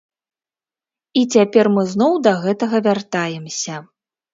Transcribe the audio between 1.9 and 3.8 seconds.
зноў да гэтага вяртаемся.